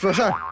[0.00, 0.47] 说事儿。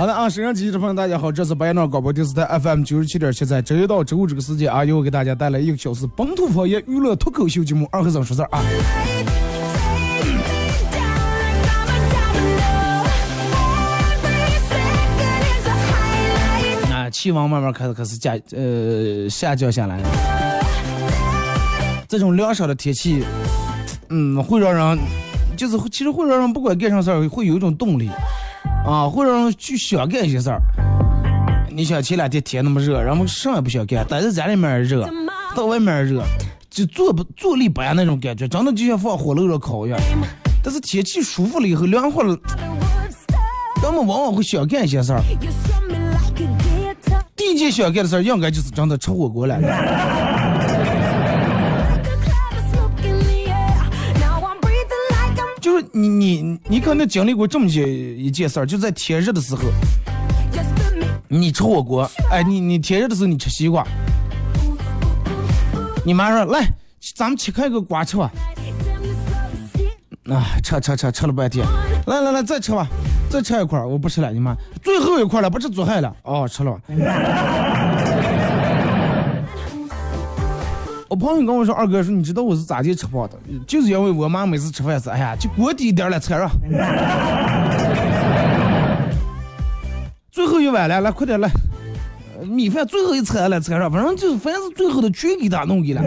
[0.00, 8.62] 好的啊，沈阳机的朋友，大家好，这是白闹广播电视台 FM 九十七点七，在周一到周五这个时间啊，由我给大家带来一个小时本土方言娱乐脱口秀节目《二和尚说事儿》啊。
[16.94, 20.08] 啊，气温慢慢开始开始下呃下降下来了。
[22.08, 23.22] 这种凉爽的天气，
[24.08, 24.98] 嗯，会让人
[25.58, 28.08] 就是会其实会让人不管干啥事儿，会有一种动力
[28.84, 30.60] 啊，会让人去想干一些事儿。
[31.70, 35.08] 你想前两天天那么热，然后啥也不想干，待在家里面也热，
[35.54, 36.22] 到外面也热，
[36.68, 39.98] 就坐不坐立不安那种感觉，真的就像放火炉上烤一样。
[40.62, 42.36] 但是天气舒服了以后，凉快了.
[43.82, 45.22] 人们往往会想干一些事儿。
[47.34, 49.58] 第一件想干的事儿，应该就是真的吃火锅了。
[55.92, 57.82] 你你你可能经历过这么些
[58.14, 59.62] 一件事儿，就在天热的时候，
[61.28, 63.84] 你吃火锅，哎，你你天热的时候你吃西瓜，
[66.04, 66.64] 你妈说来，
[67.16, 68.30] 咱们切开个瓜吃吧，
[70.28, 71.66] 啊，吃吃吃吃了半天，
[72.06, 72.86] 来来来再吃吧，
[73.28, 76.80] 再吃一块，我不吃了，你妈，最后一块了，不吃做害了，哦，吃了
[81.10, 83.36] 我朋友跟我说，二哥说，你知道我是咋地吃胖的？
[83.66, 86.48] 就是因为我妈每次吃饭是，哎呀，就锅底一点了菜上。
[90.30, 91.50] 最后一碗了，来快点来，
[92.44, 96.00] 米饭最后一餐了菜上，反正就是凡是最后的全给他弄给了。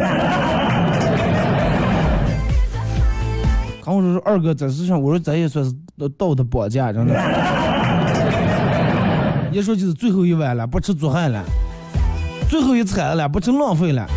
[3.84, 5.74] 跟我说说二哥这是上，我说咱也算是
[6.18, 7.14] 道德绑架，真的。
[9.52, 11.44] 一说就是最后一碗了，不吃做饭了，
[12.48, 14.08] 最后一餐了，不吃浪费了。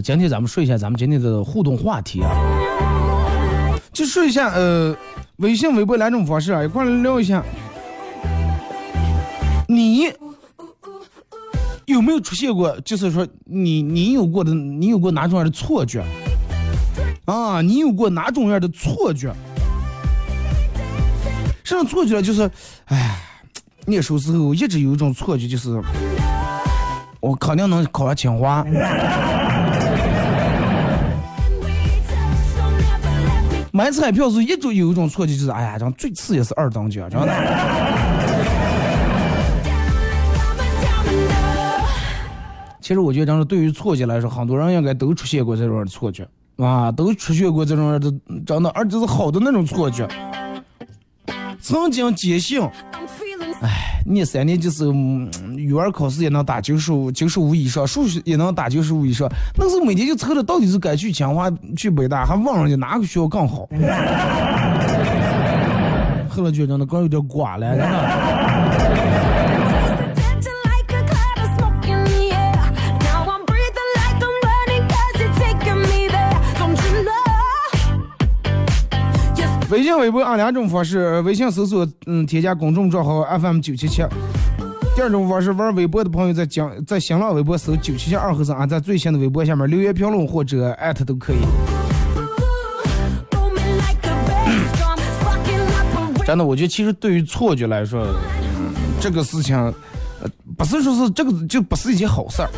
[0.00, 2.30] 今天咱们说一下咱们今天的互动话题啊，
[3.92, 4.96] 就说一下呃，
[5.36, 7.42] 微信、微博两种方式啊，一块来聊一下。
[9.66, 10.12] 你
[11.86, 16.04] 有没有出现过，就是说你你有过的，你有过哪种样的错觉
[17.24, 17.60] 啊？
[17.60, 19.34] 你有过哪种样的错觉？
[21.64, 22.50] 这种错觉就是，
[22.86, 23.18] 哎，
[23.84, 25.78] 那时候时候一直有一种错觉，就是
[27.20, 28.64] 我肯定能考上清华。
[33.72, 37.28] 买彩票时一种有一种错觉，就是哎呀，这最次也是二等奖，真的。
[42.80, 46.26] 其实我觉得，真的对于错觉来说，很多人应该都出现过这种错觉
[46.56, 48.12] 啊，都出现过这种的，
[48.46, 50.08] 真的，而且是好的那种错觉。
[51.60, 52.62] 曾经坚信
[53.60, 59.28] 哎，念三年就是，嗯语文考试也能打九十五、九十五以上，数学也能打九十五以上。
[59.56, 63.68] 那时候每天就愁着到底是该去清华、去北大，还问人家哪个学校更好。
[66.28, 67.66] 后来觉得那刚有点瓜了，
[79.70, 84.02] 微信、微博按两种方式，微信搜索嗯添加公众账号 FM 九七七。
[84.96, 91.36] 第二种方式，玩微博的朋友在讲在新浪微博搜九七七二和尚啊，在最新的微博下面留言评论或者艾特都可以。
[96.26, 98.06] 真的，我觉得其实对于错觉来说，
[98.98, 102.48] 这个事情，呃，不是说是这个就不是一件好事儿，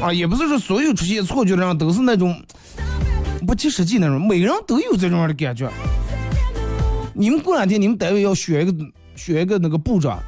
[0.00, 2.40] 啊，也不是说所有出现错觉的人都是那种
[3.46, 5.68] 不切实际那种，每个人都有这种样的感觉。
[7.16, 8.76] 你们过两天你们单位要选一个
[9.14, 10.18] 选一个那个部长，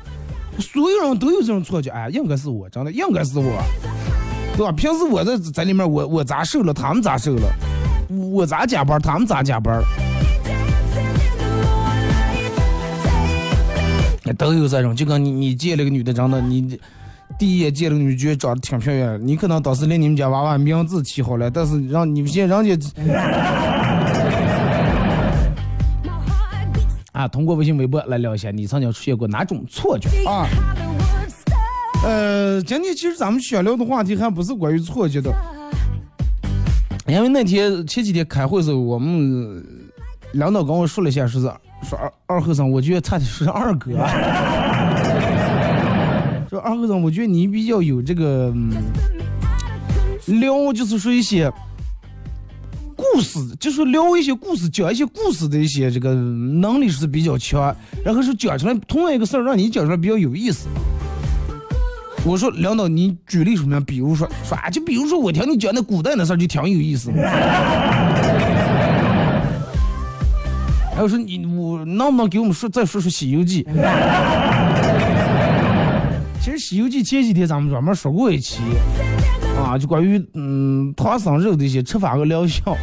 [0.61, 3.61] 所有人都有这种错觉，哎，应该是我，真的应该是我，
[4.57, 4.71] 对吧？
[4.71, 7.49] 平时我在在里面我我咋瘦了，他们咋瘦了，
[8.31, 9.83] 我咋加班，他们咋加班。
[14.39, 16.79] 都有这种，就跟你你见了个女的，长得你
[17.37, 22.77] 第一眼见了个女觉得长得挺漂亮，你可能当时连你们家娃娃名字起好了，但是让你们现人家
[27.27, 30.47] 啊，通过微信、微博来聊一下，你曾经出现过哪种错觉啊？
[32.05, 35.35] 呃，今天其实咱们想聊的话题还不是关于错觉的，
[37.09, 39.61] 因为那天前几天开会的时候，我们
[40.33, 41.49] 领导跟我说了一下，说是
[41.89, 43.91] 说二二和尚，我觉得差点说是二哥。
[46.49, 48.71] 说二和尚，我觉得你比较有这个嗯
[50.27, 51.53] 聊，就是说一些
[53.17, 57.75] 故事，就是聊一些故事，讲一些故事的一些这个能力是比较强，
[58.05, 60.69] 然后是讲出来同样一个事儿，让你讲出来比较有意思。
[62.27, 67.11] 我说领导，你举例说明，比如说说啊，就比如说我听你讲那古代的事儿，就挺有意思。
[70.95, 73.65] 还有说你我能不能给我们说再说说《西游记》？
[76.45, 78.61] 其实《西游记》前几天咱们专门说过一期
[79.59, 82.77] 啊，就关于嗯唐僧肉的一些吃法和疗效。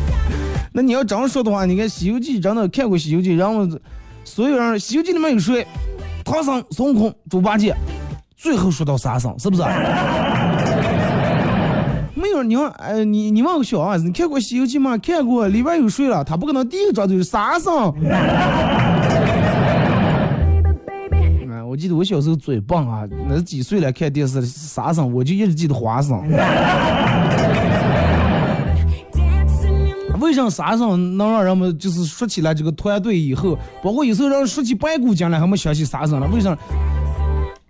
[0.72, 3.66] 那你要这样说的话，你看《西游记》真的看过《西游记》，然后
[4.24, 5.66] 所有人《西游记》里面有谁？
[6.24, 7.74] 唐僧、孙悟空、猪八戒，
[8.36, 9.62] 最后说到沙僧，是不是？
[12.14, 14.96] 没有，你问，呃，你你问个小儿子，你看过《西游记》吗？
[14.98, 16.22] 看过，里边有谁了？
[16.22, 17.92] 他不可能第一个找就是沙僧。
[21.70, 26.20] 我记得我小时候嘴棒啊，那几岁了看电视沙僧，我就一直记得花生。
[30.18, 36.26] 为啥沙僧能让人们就是说起来这个团队以后，包括有时候让人说起白骨精来，还没想起沙僧了？
[36.26, 36.58] 为啥？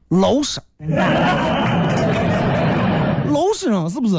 [0.08, 0.58] 老实，
[3.28, 4.14] 老实人是不是？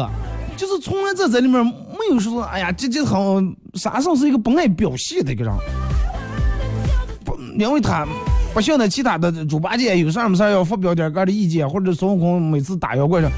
[0.55, 1.71] 就是从来在这里面没
[2.11, 3.41] 有说，哎呀，这这好
[3.73, 5.51] 沙僧是一个不爱表现的一个人，
[7.25, 8.05] 不，因为他
[8.53, 13.31] 不像那其他的猪八戒有啥没啥要发表点个的意见，或者孙悟空每次打妖怪上，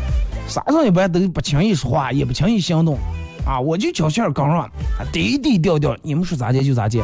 [0.48, 2.98] 沙僧一般都不轻易说话，也不轻易行动，
[3.46, 4.68] 啊，我就脚线刚上，
[5.12, 7.04] 低低调调，你们说咋接就咋接，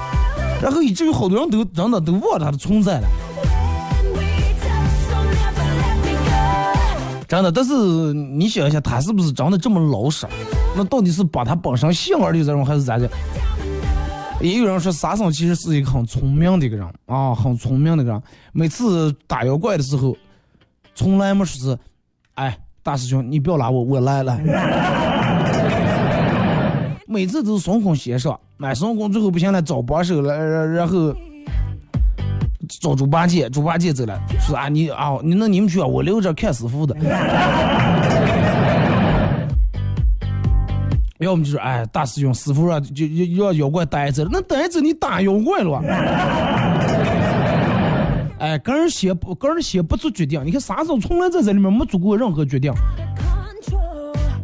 [0.60, 3.08] 然后以至于好多人都真的都忘了他的存在了。
[7.28, 7.74] 真的，但是
[8.12, 10.26] 你想一下，他是不是真的这么老实？
[10.76, 13.08] 那到底是把他本身性而立这种，还是咋的？
[14.42, 18.22] 也有人说沙僧其实是一个很聪明的一个人啊，很聪明的一个人。
[18.54, 20.16] 每次打妖怪的时候，
[20.96, 21.78] 从来没说是，
[22.36, 24.40] 哎，大师兄你不要拉我，我来了。
[27.06, 31.16] 每次都是孙悟空先上，买，孙悟空最后不行了，找帮手了，然然后。
[32.82, 36.94] 找猪八戒，猪八戒走了，说啊你啊你那你们去啊，我留着看师傅的。
[41.20, 45.82] 要么就是哎大师兄，师傅让就就让妖怪带走了，那带走你打妖怪了。
[48.40, 50.42] 哎，个人先不，个人先不做决定。
[50.46, 52.72] 你看沙僧从来在这里面没做过任何决定，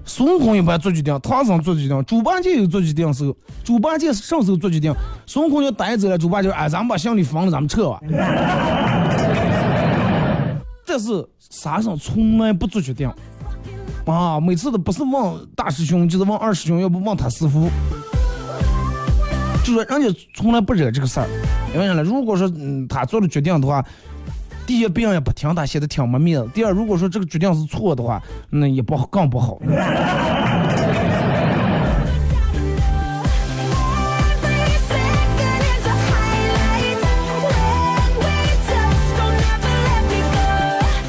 [0.04, 4.94] 孙悟空一般做决定，唐僧做决定，猪八戒有做决定时候，猪八戒什么时候做决定？
[5.26, 8.02] 孙悟空要带走了，猪八戒哎，咱们把行李放了，咱们撤吧。
[10.86, 13.10] 这是沙僧从来不做决定，
[14.06, 17.70] 啊，每次都不是问大师兄，就是问二师兄，要不问他师傅。
[19.64, 21.28] 就说人家从来不惹这个事儿，
[21.74, 22.04] 因为啥呢？
[22.04, 23.84] 如果说嗯他做了决定的话，
[24.68, 28.22] 第一别人也不听他，显得挺没面子；第二，如果说这个决定是错的话，
[28.52, 29.60] 那也不好，更不好。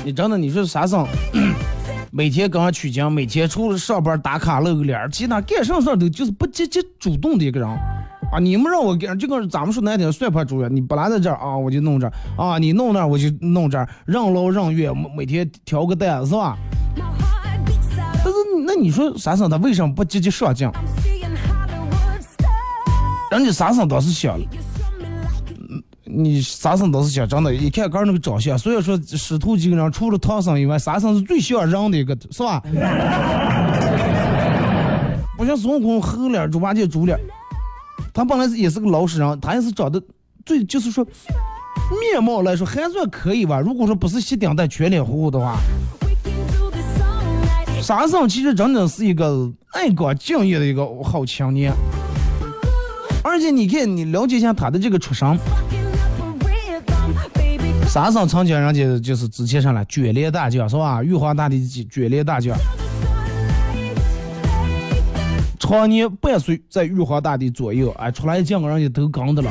[0.03, 1.05] 你真的，你说沙僧，
[2.17, 7.69] 每天跟人取经，每天除了上班打卡露个脸儿，其他干啥事儿都就是不积极主动的一个人。
[7.69, 16.57] 啊，你们让我干，就跟咱们说难听，算盘主任，你本来在这儿啊，我就弄这儿啊，你弄那儿我就弄这儿，任劳任怨，每每天挑个担是吧？
[16.97, 18.33] 但是
[18.67, 20.67] 那你说三生他为什么不积极上进？
[23.31, 24.47] 人家三生倒是想了，
[26.19, 32.63] 你沙僧倒是想真的，一看个儿那个长相，所以说师徒几个人除了唐僧以外，沙僧是最像人的一个，是吧？
[35.37, 37.19] 不像孙悟空猴脸、猪八戒猪脸，
[38.15, 40.03] 他本来也是个老实人，他也是长得
[40.47, 41.07] 最就是说
[42.01, 43.61] 面貌来说还算可以吧。
[43.61, 45.59] 如果说不是西顶带全脸糊糊的话，
[47.83, 51.71] 沙僧其实真的是一个爱岗敬业的一个好青年。
[53.23, 55.39] 而且你看，你了解一下他的这个出身，
[57.97, 61.03] 沙僧曾经人家就是之前上来卷帘大将是吧？
[61.03, 62.55] 玉皇大帝卷帘大将，
[65.59, 69.51] 常年伴随在玉皇大帝左右，哎，出来见个人家都刚的了。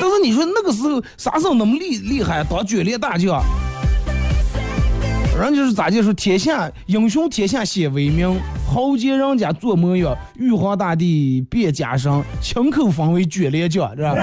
[0.00, 3.40] 但是你说那个时候沙僧那么厉厉害，当卷帘大将，
[5.40, 14.16] 人家是咋就说天下英雄天下先为名，豪杰人家做模样，玉皇大帝变假身，亲口封为卷帘将，是吧？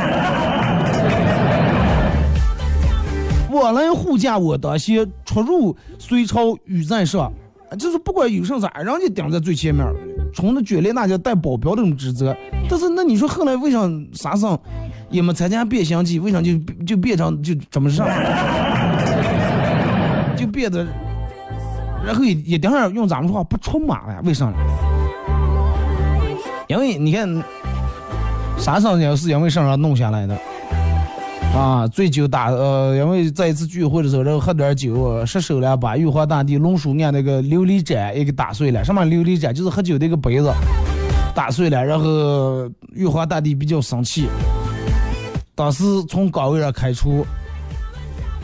[3.52, 7.32] 我来护驾我当先，出入隋朝御在上。
[7.80, 9.86] 就是不管有啥啥，人家顶在最前面，
[10.34, 12.36] 冲着卷帘大将带保镖这种职责。
[12.70, 13.80] 但是那你说后来为啥
[14.14, 14.60] 沙僧
[15.10, 18.06] 也没参加变形记，为啥就就变成就怎么上，
[20.36, 20.86] 就变得，
[22.06, 24.52] 然后也也顶上用咱们说话不出马了，为啥？
[26.68, 27.44] 因为你看
[28.58, 30.38] 沙僧也是因为身上弄下来的。
[31.54, 38.84] 啊，醉酒打呃，因为在一次聚会的时候，然后喝点酒，失手了，把玉皇大帝龙书案那个琉璃盏也给打碎了。
[38.86, 39.54] 什么琉璃盏？
[39.54, 40.50] 就是喝酒的一个杯子，
[41.36, 41.84] 打碎了。
[41.84, 44.30] 然后玉皇大帝比较生气，
[45.54, 47.26] 当时从岗位上开除，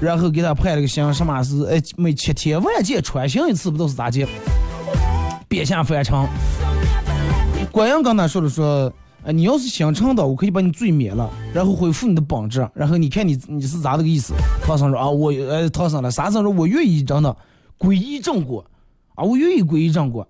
[0.01, 4.27] 然后给他判了个刑，什么是哎每七天万箭穿心一次，不都是咋介？
[5.47, 6.13] 贬下凡尘。
[7.71, 8.91] 官员跟他说了说。
[9.27, 14.33] 哎，你要是想成的，我可以把你罪免了，然后恢复你的本质，然后你看你你是咋个意思？
[14.63, 17.35] 唐僧说啊，我呃，唐僧了，沙僧说，我愿意真的
[17.77, 18.65] 皈依正果，
[19.15, 20.25] 啊，我愿意皈依正果。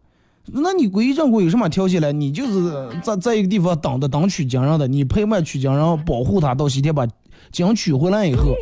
[0.48, 2.12] 那你皈依正果有什么条件呢？
[2.12, 7.08] 你就是在在一个地方等的等取经人的，你陪伴取经人，保护他到西天把
[7.52, 8.56] 经取回来以后，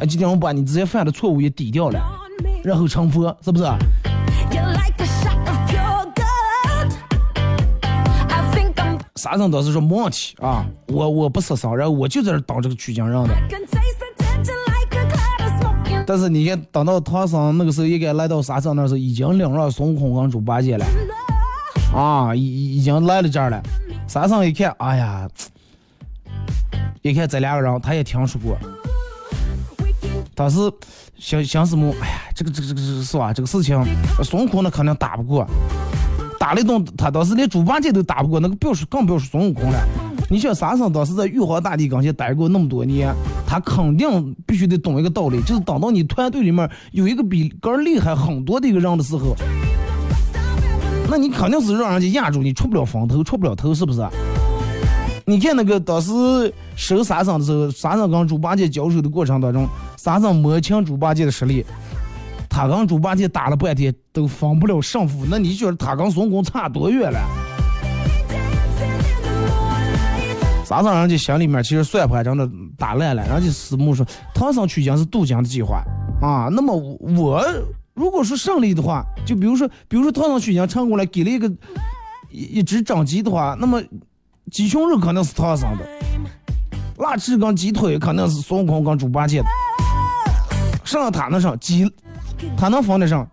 [0.00, 1.98] 啊，今天我把你之前犯的错误也抵掉了，
[2.62, 3.64] 然后成佛，是不是？
[9.24, 13.34] 沙僧倒是说没问题啊，我我不失丧，然后我就在这等这个取经人的。
[16.06, 20.84] 但是你看，等到唐僧那个时候，应该来到沙僧那时候，已经领了孙悟空跟猪八戒了
[21.96, 23.62] 啊，已已经来了这儿了。
[24.06, 25.26] 沙僧一看，哎呀，
[27.00, 28.58] 一看这两个人，他也听说过，
[30.34, 30.58] 当时
[31.16, 31.90] 想想什么？
[32.02, 33.32] 哎呀，这个这个这个这个是吧？
[33.32, 33.82] 这个事情，
[34.22, 35.46] 孙悟空那肯定打不过，
[36.44, 39.82] 打了一顿，他当时连猪八戒都打不过，那个不要说更不要说孙悟空了。
[40.28, 43.14] 你想沙僧当时在玉皇大帝跟前待过那么多年，
[43.46, 49.34] 他肯定必须得懂一个道理，就是等到你团队里面有一个比个儿厉害很多的一个人的时候，
[51.08, 54.06] 那你肯定是让人家压住，你出不了风头，出不了头，是不是？
[55.24, 56.12] 你看那个当时
[56.76, 61.64] 收沙僧的时候，沙僧跟猪八戒交手的过程当中，沙僧摸清猪八戒的实力，
[62.54, 67.18] 他跟猪八戒打了半天都分不了胜负，那你觉得他跟孙悟空差多远了
[68.28, 70.64] ？dancing in the moonlight.
[70.64, 75.82] 沙僧人家心里面其实算盘真的打烂了，人家师母说唐僧取经是渡江的计划
[76.22, 77.44] 啊，那么我
[77.92, 81.48] 如果说胜利的话，就比如说，比如说唐僧取经成功了，给了一个
[82.30, 83.82] 一一只长鸡的话，那么
[84.52, 85.84] 鸡胸肉肯定是唐僧的，
[86.98, 89.46] 腊翅跟鸡腿肯定是孙悟空跟猪八戒的，
[90.84, 91.84] 剩下他那上鸡，
[92.56, 93.28] 他能防得上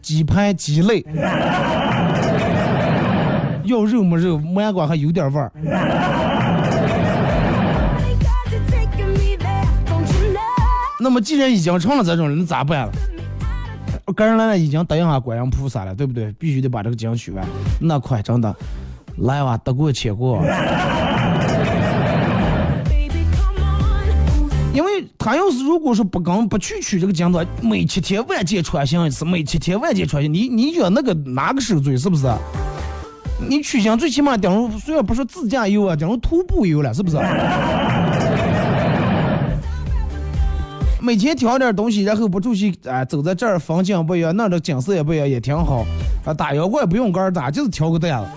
[0.00, 1.04] 鸡排、鸡肋，
[3.64, 5.52] 要肉没肉，木瓜还有点味儿。
[11.00, 12.92] 那么既然已经成了这种人，那咋办了？
[14.14, 16.32] 个人来了已经答应下观音菩萨了，对不对？
[16.32, 17.44] 必须得把这个经取完。
[17.80, 18.54] 那快，真的，
[19.18, 20.42] 来吧，得过且过。
[25.28, 32.26] 他要是如果说不刚不去取这个经的，每七天万箭穿心一次，每七天万箭穿心，你你觉得那个哪个受罪是不是？
[33.46, 37.18] 你取经最起码顶住，虽然不是自驾游啊，顶住徒步游了，是不是？
[40.98, 45.84] 每天挑点东西，然后不出去，啊、走在这儿风景不一样，那儿的景色也不一样，也挺好。
[46.24, 48.28] 啊，打妖怪不用杆打，就是挑个担子。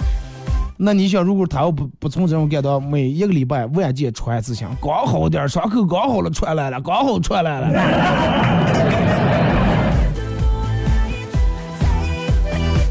[0.83, 7.67] 那你想，如果他要不不从这种干到每一个礼拜万箭穿一次枪，刚好点儿伤口刚好了穿来了，刚好穿来了。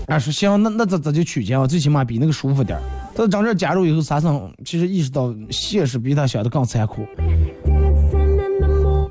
[0.06, 2.82] 啊，说行，那那咱咱就取经，最起码比那个舒服点儿。
[3.12, 7.04] 他整这加入以后，沙僧其实意识到现实比他想的更残酷。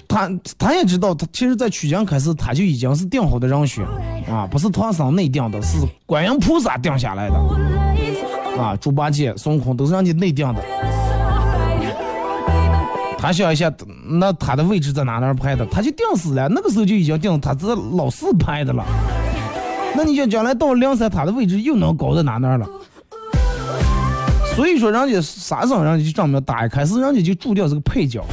[0.07, 3.85] 他他也知道，他其实，在取经开始，他就已经是定好的人选
[4.31, 7.35] 啊，不是唐僧内定的，是观音菩萨定下来的
[8.59, 8.75] 啊。
[8.75, 10.61] 猪八戒、孙悟空都是人家内定的。
[13.17, 13.69] 他想一下，
[14.07, 16.47] 那他的位置在哪哪儿排的，他就定死了。
[16.47, 18.85] 那个时候就已经定他是老四拍的了。
[19.95, 22.65] 那你想将来到梁山，他的位置又能高到哪哪儿了？
[24.55, 28.23] 所以说，人家沙僧人家就这么打，一开始人家就注定是个配角。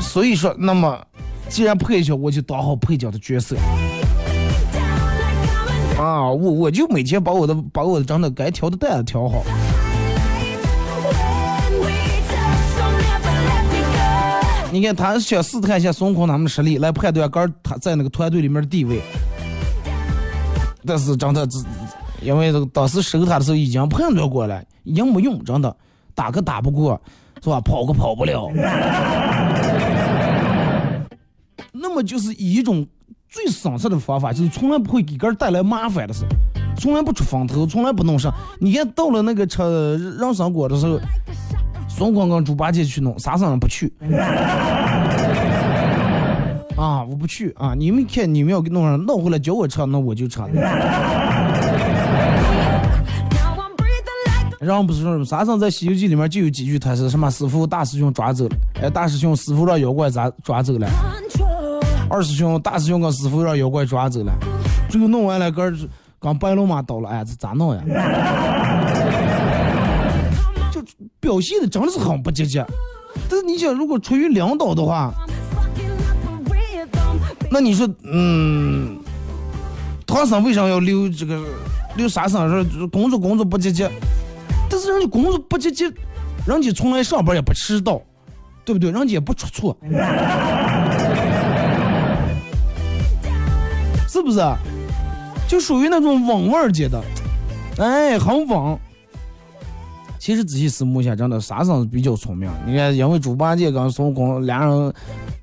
[0.00, 0.98] 所以说，那么
[1.48, 3.56] 既然配角，我就当好配角的角色
[6.00, 6.30] 啊！
[6.30, 9.42] 我我就每天把我的把我的真的该调的担子挑好。
[14.72, 19.00] 你看，他想试探一下孙悟空他们的实力，来判断个儿他在那个团队里面的地位。
[20.86, 21.46] 但是真的，
[22.22, 25.76] 因为这个当时收他的时候已经判断过了，已经没用，真的
[26.14, 26.98] 打个打不过，
[27.42, 27.60] 是吧？
[27.60, 28.48] 跑个跑不了。
[31.72, 32.86] 那么就是以一种
[33.30, 36.24] 最省事的方法，就是从来不会给个人带来麻烦的事，
[36.76, 38.28] 从来不出风头，从来不弄事。
[38.58, 39.62] 你看到了那个吃
[40.18, 40.98] 人参果的时候，
[41.88, 43.92] 孙悟空跟猪八戒去弄，沙僧不去。
[46.76, 47.72] 啊，我不去啊！
[47.76, 50.40] 你们看，你们要给弄上弄回来叫我吃，那我就吃。
[54.58, 60.88] 然后不是说沙僧在《西游记》里面就有几句，他是什么师傅大师兄抓走了，哎，大师兄师傅让妖怪抓抓走了，
[62.10, 64.32] 二师兄大师兄跟师傅让妖怪抓走了，
[64.88, 65.72] 最后弄完了，个
[66.18, 67.80] 刚白龙马倒了，哎，这咋弄呀？
[70.72, 70.82] 就
[71.20, 72.62] 表现的真的是很不积极。
[73.28, 75.14] 但是你想，如果出于领导的话，
[77.50, 78.98] 那你说，嗯，
[80.06, 81.40] 唐僧为啥要留这个
[81.96, 83.88] 留沙僧说工作工作不积极？
[84.68, 85.84] 但是人家工作不积极，
[86.44, 88.00] 人家从来上班也不迟到，
[88.64, 88.90] 对不对？
[88.90, 89.76] 人家也不出错，
[94.20, 94.38] 是不是？
[95.48, 97.02] 就属于那种稳味儿级的，
[97.78, 98.78] 哎，很稳。
[100.18, 102.48] 其实仔细思慕一下，真的沙僧比较聪明。
[102.66, 104.92] 你看，因为猪八戒跟孙悟空俩人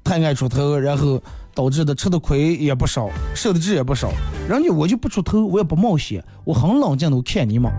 [0.03, 1.19] 太爱出头，然后
[1.53, 4.11] 导致的吃的亏也不少，受的罪也不少。
[4.47, 7.71] 人家我就不出头，我也不冒险，我很冷静的看你们。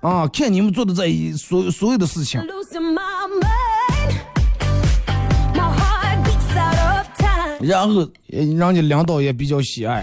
[0.00, 2.40] 啊，看你们做的这一所所有的事情，
[7.60, 10.02] 然后人家领导也比较喜爱，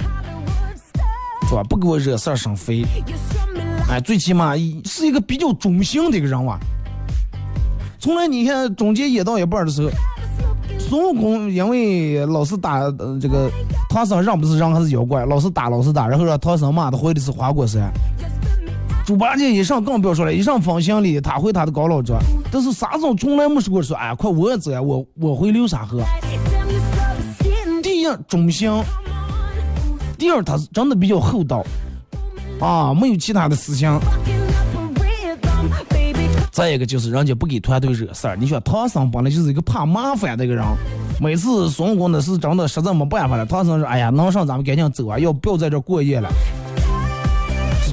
[1.47, 1.63] 是吧？
[1.69, 2.83] 不给我惹事儿生非，
[3.89, 6.59] 哎，最起码是一个比较忠心的一个人哇。
[7.97, 9.89] 从来你看中间演到一半的时候，
[10.77, 12.79] 孙悟空因为老是打
[13.21, 13.49] 这个
[13.89, 17.91] 唐僧，让不是让还是妖怪，老是打老是打，然后让唐僧骂他回的是花果山。
[19.05, 22.19] 猪八戒一上更不要说了，一上放行李，他回他的高老庄。
[22.51, 26.01] 但是沙僧从来没说过说，哎，快我也走呀，我我回流沙河。
[28.05, 28.69] 第一忠心，
[30.15, 31.65] 第二他是真的比较厚道，
[32.59, 33.99] 啊，没有其他的思想。
[36.51, 38.35] 再一个就是人家不给团队惹事儿。
[38.35, 40.63] 你说唐僧本来就是一个怕麻烦的一个人，
[41.19, 46.29] 每次孙悟空那是真的实在没办法了，唐僧说，哎呀，能上咱们赶紧走啊，要不要在这过夜了？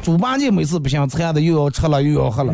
[0.03, 2.53] 猪八戒每次不行，馋的又要吃了又要喝了。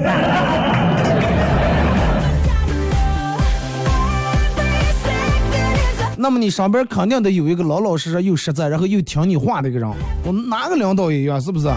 [6.29, 9.91] 那么你上边肯定得有一个老老实实又实在，然后又听你话的一个人。
[10.23, 11.69] 我哪个领导也一样，是不是？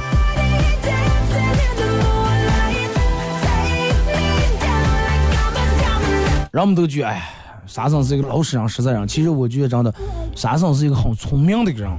[6.52, 7.30] 人们都觉得，哎，
[7.66, 9.08] 沙僧是一个老实人、实在人。
[9.08, 9.96] 其实我觉得真的，
[10.36, 11.90] 沙僧是一个很聪明的一个人。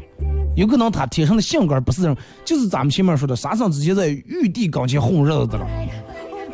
[0.54, 5.66] 有可能他天生的性格不是人，就是咱们前面说的，沙僧之前在玉帝跟前混日子的了，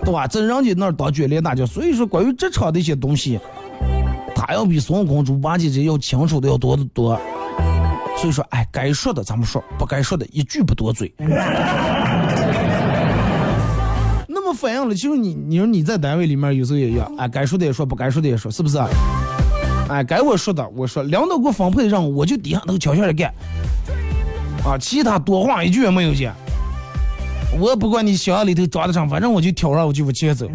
[0.04, 0.28] 对吧？
[0.28, 3.40] 在人家那儿当卷帘大将，所以说关于职场的一些东西，
[4.38, 7.20] 他要比孙悟空、猪八戒这要清楚的要多得多。
[8.16, 11.12] 所以说，哎，该说的咱们说，不该说的一句不多嘴。
[14.29, 18.79] 那么反映了，就是你，你说你在单位里面有时候也要，哎，该说的也说，不该说的也说，是不是？
[19.88, 23.35] 哎，该我说的我说，领导给我分配的任务，我就底下那个悄悄的干。
[24.64, 26.33] 啊，其他多话一句也没有讲。
[27.59, 30.48] 我不管你小样里头装的上，反正我就挑上，我就往前走。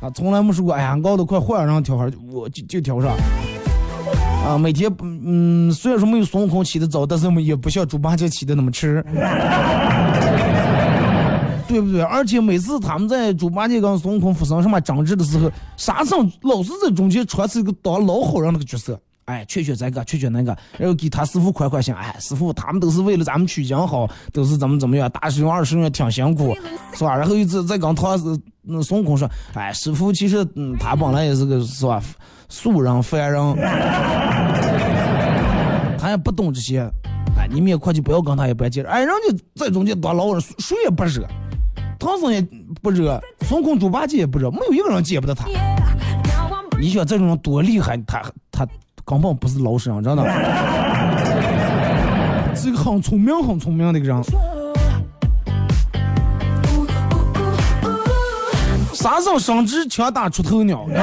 [0.00, 3.14] 啊，从来没说过，哎呀，熬得快坏了，然后调上，我就就调上。
[4.44, 9.04] 啊，每天嗯，虽然说没有孙悟空起得早，但是也不像猪八戒起得那么迟。
[11.68, 12.02] 对不对？
[12.02, 18.98] 而且每次他们在猪八戒跟孙悟空发生什么争执的时候，沙僧老是在中间穿起一个当老好人那个角色。
[19.30, 26.52] 哎，劝劝这个，劝劝那个，然后给他师傅宽宽心，哎，师傅他们都是为了咱们曲江好，都是怎么怎么样，大师兄二师兄挺辛苦，
[26.94, 27.16] 是吧？
[27.16, 28.24] 然后又再再跟他是
[28.62, 32.02] 那孙悟空说，哎，师傅其实嗯，他本来也是个是吧，
[32.48, 33.56] 素人凡人，
[35.96, 36.80] 他也不懂这些，
[37.38, 41.24] 哎，你们也快去不要跟他也不要介，哎，人家在中间当老人，谁也不惹，
[42.00, 42.44] 唐僧也
[42.82, 45.46] 不惹，孙悟空、猪八戒也不惹，没有一个人见不得他。
[46.80, 48.66] 你想这种人多厉害，他他
[49.10, 50.22] 根本不是老实人，真的，
[52.54, 54.22] 是一个很聪明、很聪明的一个人。
[58.92, 60.86] 啥时候升职枪打出头鸟？
[60.86, 61.00] 真的。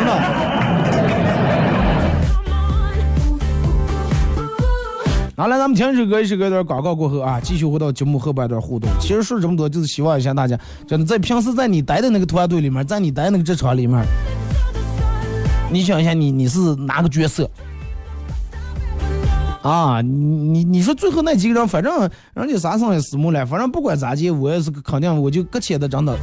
[5.36, 8.90] 好来，咱们听一首歌，一首歌一段广告过后啊，继续回到节目后半段互动。
[9.02, 14.02] 其实说这么多，就是希望一下大家，真的在平时在你待的那个团队里面，在你待那个职场里面，
[15.70, 17.52] 你想一下你，你是哪个角色？
[19.68, 26.18] 啊，你你你说最后那几个人，反正人家啥生也死木了，反正不管咋地，我也是肯定我就搁浅的真的，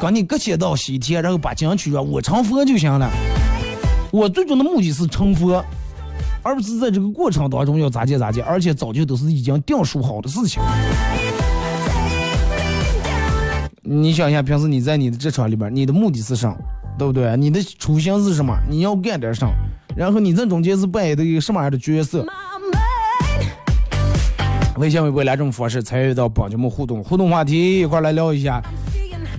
[0.00, 3.10] 跟你搁浅到西天，然后把金取了，我成佛就行了。
[4.12, 5.60] 我最终的目的是成佛，
[6.44, 10.62] 而不是在这个过程当中要咋地咋地，而且早就都是已经定数好的事情。
[13.82, 16.54] 你想一下，平时你在你的职场里边，你的目的是什么？
[16.96, 17.36] 对不对？
[17.36, 18.56] 你的初心是什么？
[18.70, 19.50] 你要干点啥？
[19.96, 22.26] 然后你在中间是扮演的一个什么样的角色？my
[22.70, 23.46] mind.
[24.76, 28.62] 微信、微博两种方式参与到帮节目互动，互动话题一块来聊一下，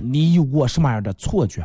[0.02, 1.64] 你有过什么样的错觉？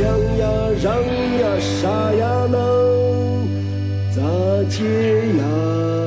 [0.00, 0.08] 想
[0.38, 0.48] 呀，
[0.82, 2.58] 让呀，啥呀，能
[4.10, 4.22] 咋
[4.70, 4.82] 接
[5.36, 5.99] 呀？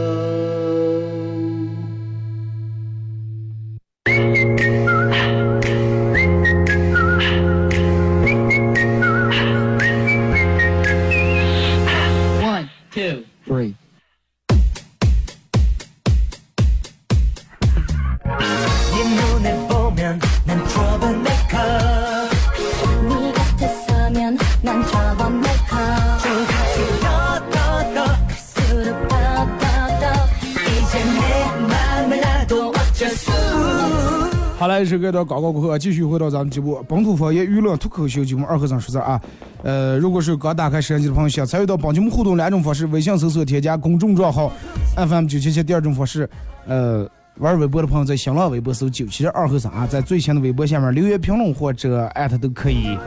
[34.83, 39.21] 好了，是这段广告过后啊，继续回到咱们节目本土方言娱乐脱口秀节目二和尚说事儿啊。
[39.63, 44.51] 呃，如果是刚打开摄像机的朋友，想参与到本节目互动两种方式：微信搜索添加公众账号
[44.97, 46.29] FM 九七七；第二种方式，
[46.67, 52.97] 呃，玩微博的朋友在新浪微博搜九七二和尚啊，在最新的微博下面留言评论或者艾特都可以。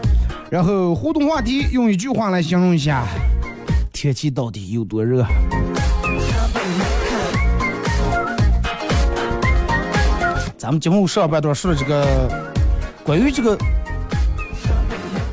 [0.50, 3.04] 然后互动话题用一句话来形容一下，
[3.92, 5.26] 天气到底有多热？
[10.66, 12.28] 咱们节目上半段说了这个
[13.04, 13.56] 关于这个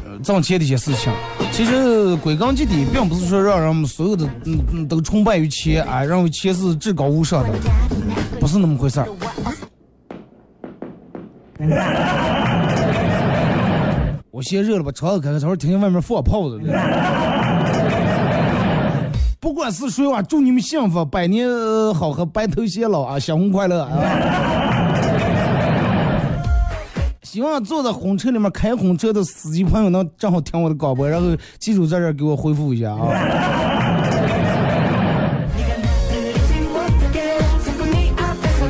[0.05, 1.11] 呃挣钱的一些事情，
[1.51, 7.49] 其实归根结底，并不是说让人们所有的嗯嗯都崇拜于钱啊，认为钱是至高无上的，
[8.39, 9.07] 不是那么回事儿。
[14.29, 16.59] 我嫌热了，把窗子开开，这会儿听见外面放炮的。
[19.39, 21.49] 不管是谁啊，祝你们幸福，百年
[21.95, 24.62] 好合，白头偕老啊，新婚快乐啊！
[27.33, 33.09] 希望坐在红车里面开红车的司机朋友能正好听我的广播，然后记住在这儿给我回复一下啊。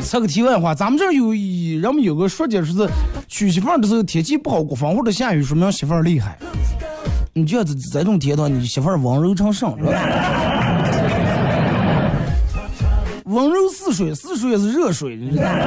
[0.02, 2.92] 插个题外话，咱们这儿有一人们有个说解，说，是
[3.28, 6.38] 娶媳妇儿的时候天气不好，刮风或者下雨，说明媳妇儿厉害。
[7.34, 9.92] 你觉得这这种天段，你媳妇儿温柔成圣是吧？
[13.28, 15.16] 温柔似水，似水也是热水。
[15.16, 15.58] 你知道吗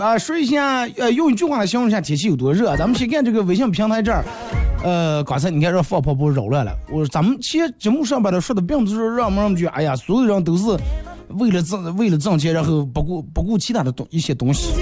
[0.00, 2.74] 啊，说一下，呃，用一句话来形容一下天气有多热。
[2.76, 4.24] 咱们先看这个微信平台这儿，
[4.82, 6.72] 呃，刚才你看这放炮不扰乱了。
[6.90, 10.64] 我咱们其实节目上边的说的，并不是说让我们觉得，哎呀，所有人都是
[11.28, 14.72] 为了挣为了挣钱，然后不顾不顾其他的东一些东西，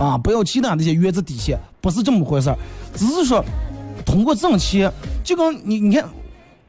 [0.00, 2.58] 啊，不要其他那些原则底线，不是这么回事儿，
[2.96, 3.44] 只是说
[4.04, 4.90] 通过挣钱，
[5.22, 6.04] 就跟你你看。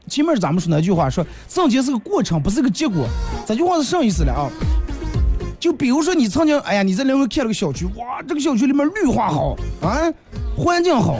[0.08, 3.08] 前面咱们说那句话说，挣钱是个过程，不是个结果。
[3.44, 4.46] 这句话是什意思了啊？
[5.66, 9.98] 就比如说你曾经，哎呀，你在临潍看了个小区，哇，这个小区里面绿化好啊，
[10.56, 11.18] 环境好，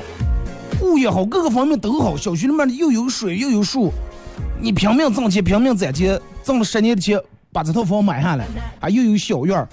[0.80, 3.90] 物业好，各个方面都好，小区里面又有水又有树，
[4.62, 7.20] 你拼命挣钱，拼命攒钱，挣了十年的钱，
[7.52, 8.46] 把这套房买下来，
[8.78, 9.66] 啊，又有小院儿。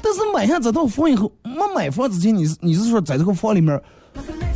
[0.00, 3.76] 但是买下这套房以后，没买房之前，你是你是说在这个房里面，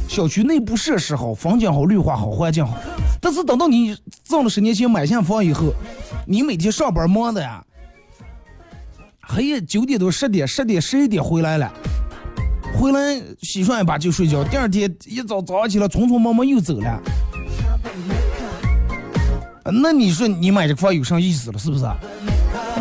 [0.06, 2.76] 小区内部设施好，房间好，绿化好，环境好。
[3.20, 5.72] 但是等到你挣了十年钱买下房以后，
[6.24, 7.60] 你每天上班忙的呀，
[9.32, 11.72] 黑夜九点多十点十点十一点回来了，
[12.74, 17.00] 回来洗涮一把就睡觉，第二天一早早上起来匆匆忙忙又走了。
[19.72, 21.58] 那你说你买这房有啥意思了？
[21.60, 21.84] 是不是？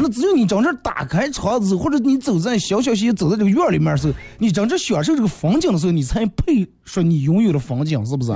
[0.02, 8.32] 那只有你真正打开窗子，或者你走在小小心走在这个院里面的时候，你真正享受这个风景的时候，你才配说你拥有了风景，是不是？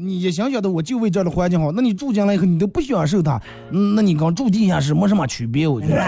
[0.00, 3.40] 你也想想的，我就为这儿的环境好，那你住进来以后，你都不享受它，
[3.72, 5.96] 嗯那你跟住地下室没什么区别，我觉得。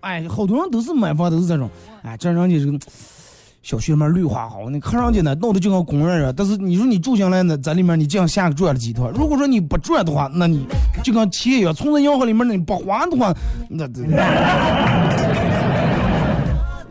[0.00, 1.70] 哎，好多人都是买房都是这种，
[2.02, 2.78] 哎，这人家这个
[3.62, 10.66] 小区里面绿化好，你看上去呢弄得就跟公园一样，但是你说你住进来呢，在里面你这样下个转了几趟，如果说你不转的话，那你
[11.02, 13.32] 就跟钱一样，存在银行里面你不花的话，
[13.70, 14.02] 那这。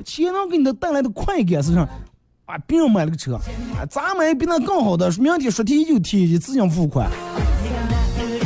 [0.04, 1.88] 钱 能给你的带来的快感是啥？
[2.46, 7.10] 啊，别人买了个车，啊，咱买比那更好的，明天说提就提，一次性付款，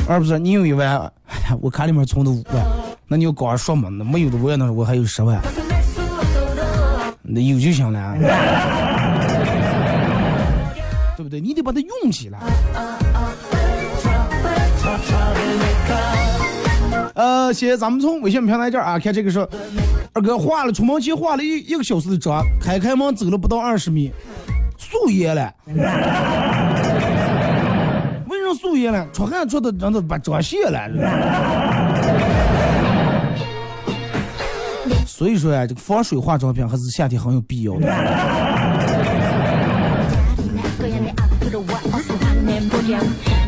[0.08, 0.88] 而不是你有一万，
[1.26, 2.64] 哎呀，我卡里面存的五万，
[3.08, 5.42] 那你要刚说嘛，那没有的我也能，我还有十万，
[7.24, 8.16] 那有就行了，啊
[11.18, 11.42] 对不对？
[11.42, 12.38] 你得把它用起来。
[17.16, 19.40] 呃，先咱们从微信平台这儿啊，看这个是
[20.18, 24.12] 二哥化了出门前化了一一个小时的妆，开开门走了不到二十米，
[24.76, 25.54] 素颜了。
[28.28, 29.08] 为什么素颜了？
[29.14, 30.90] 出汗出的真的把妆卸了。
[35.06, 37.82] 所以说呀，这个防水化妆品还是夏天很有必要的。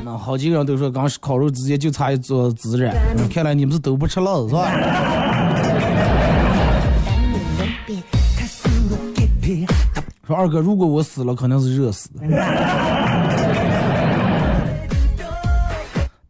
[0.05, 2.95] 那好几个人都说，刚烤肉之前就差一撮孜然，
[3.33, 5.38] 看来你们是都不吃辣的是吧？
[10.29, 12.21] 说二哥，如果我死了，肯定是热死的。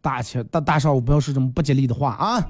[0.00, 2.42] 大切大大少，我不要说这么不吉利的话啊！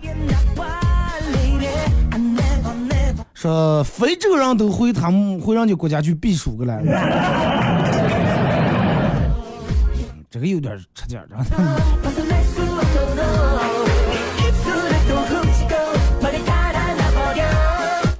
[3.34, 6.80] 说非洲人都回他们回人家国家去避暑去了，
[10.30, 11.44] 这个有点扯劲儿，真的。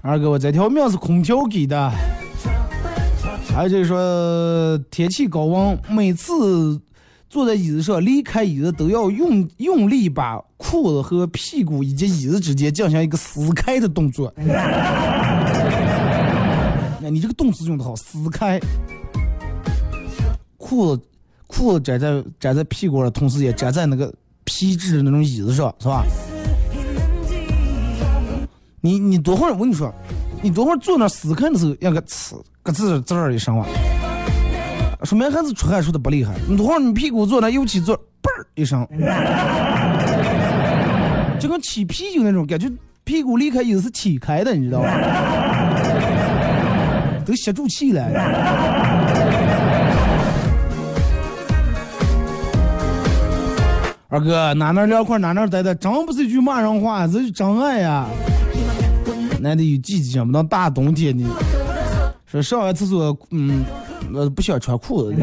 [0.03, 1.93] 二哥，我这条命是空调给的。
[3.61, 6.81] 还有就是说，天气高温，每次
[7.29, 14.33] 坐在椅子上离开椅子都要用用力把裤子和屁股以及椅子之间进行一个撕开的动作。
[17.03, 18.59] 那 你这个动词用的好，撕开。
[20.57, 21.03] 裤子
[21.46, 24.11] 裤子粘在粘在屁股上，同时也粘在那个
[24.44, 26.03] 皮质的那种椅子上，是吧？
[28.81, 29.94] 你你多会儿，我跟你说，
[30.42, 33.66] 你多会儿坐那撕开的时候，要个呲咯吱吱儿一声哇，
[35.05, 36.35] 说明还是出汗出的不厉害。
[36.49, 38.87] 你多会儿你屁股坐那尤其坐，嘣儿一声，
[41.38, 42.70] 就跟起啤酒那种感觉，
[43.05, 44.90] 屁股离开椅子是起开的，你知道吧？
[47.25, 48.03] 都吸住气了。
[54.09, 58.07] 二哥，哪哪凉快哪哪待的，真不是一句骂人话，这是真爱呀！
[59.40, 61.25] 那得有季节，不能大冬天的。
[62.31, 63.64] 说上完厕所，嗯，
[64.14, 65.16] 呃，不想穿裤子。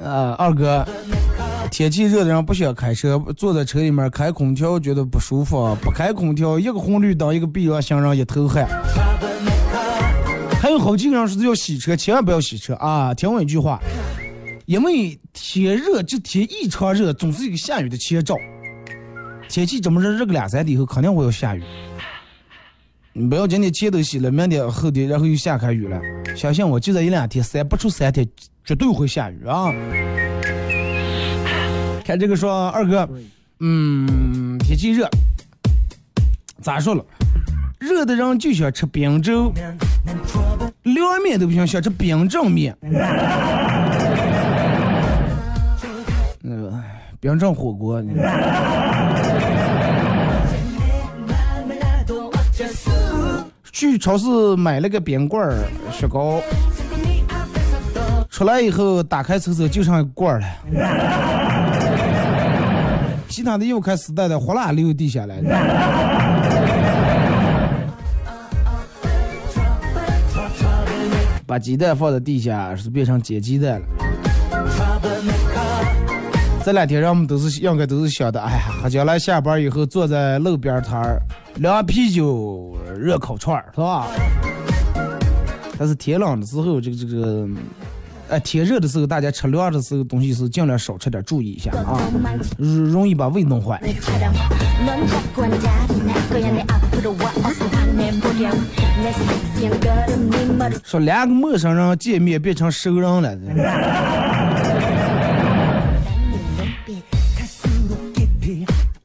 [0.00, 0.86] 呃，二哥，
[1.72, 8.64] 天气热的人不想开车，坐在车里面开空调觉得不舒服，不开空调，一个红绿灯，一个避让行人，一头汗。
[10.62, 13.12] 还有好几个人说要洗车，千万不要洗车啊！
[13.12, 13.80] 听我一句话，
[14.66, 18.36] 因为天热，这天异常热，总是一个下雨的前兆。
[19.48, 21.62] 天气这么热，热个两三天以后，肯定会要下雨。
[23.12, 26.00] 你不要今天前头洗了，明天后天然后又下开雨了。
[26.34, 28.28] 相信我，就这一两天，三不出三天，
[28.64, 29.72] 绝对会下雨啊！
[32.04, 33.08] 看这个说二哥，
[33.60, 35.08] 嗯，天气热，
[36.60, 37.06] 咋说了？
[37.78, 39.52] 热的人就想吃冰粥，
[40.82, 42.76] 凉面都不行，想吃冰镇面。
[47.26, 48.14] 冰镇火锅，你
[53.72, 55.56] 去超市买了个冰棍儿、
[55.90, 56.40] 雪糕，
[58.30, 60.46] 出来以后打开瞅瞅，就剩一罐儿了。
[63.28, 65.50] 其他的又开始带的哗啦流地下来了。
[71.44, 73.86] 把鸡蛋放在地下，是变成煎鸡蛋了。
[76.66, 78.50] 这两天人们都是应该都是想的，哎
[78.82, 81.22] 呀，将来下班以后坐在路边摊儿，
[81.58, 84.08] 凉啤酒、热烤串儿，是吧？
[85.78, 87.46] 但是天冷的时候，这个这个，
[88.30, 92.02] 哎，天热的时候，大家吃凉的时候东西是尽量少吃点，注意一下啊，
[92.58, 93.80] 容易把胃弄坏。
[100.82, 103.38] 说两个陌生人见面变成熟人了。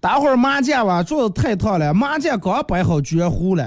[0.01, 3.63] 打会儿麻将吧，桌子太烫了，麻将刚摆好居然糊了。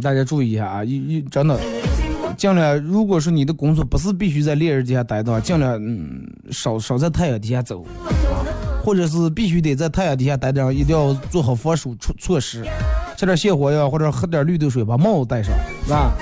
[0.00, 1.60] 大家注意一下啊，一一真的，
[2.38, 7.84] 尽量如果说你的工作不是必须在烈日底下待的话，尽量嗯少少在太阳底下走，
[8.82, 12.64] 或者是必须得在太阳底下待着，一定要做好防暑措措施，
[13.14, 15.52] 吃点泻火药或者喝点绿豆水，把帽子戴上，
[15.84, 16.12] 是吧？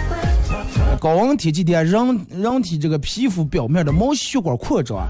[1.05, 5.07] 高温天气底下，人人体这个皮肤表面的毛细血管扩张，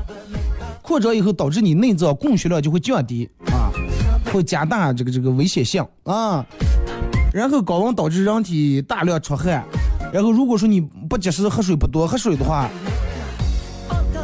[0.83, 3.71] 扩张以后导致你内脏供血量就会降低啊，
[4.33, 6.45] 会加大这个这个危险性啊。
[7.33, 9.65] 然后高温导致人体大量出汗，
[10.13, 12.69] 然后如果说你不及时喝水不多喝水的话，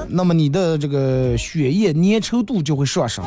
[0.08, 3.24] 那么你的这个血液粘稠度就会上升，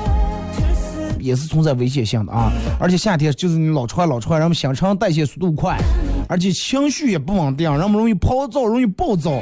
[1.18, 2.52] 也是存在危险性的啊。
[2.78, 5.80] 而且夏天就是你老出汗老出汗，然后新陈代谢速度快，
[6.28, 9.42] 而且情绪也不稳定，人们容易暴躁，容易暴躁，